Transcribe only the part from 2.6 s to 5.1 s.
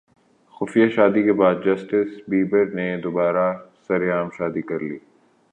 نے دوبارہ سرعام شادی کرلی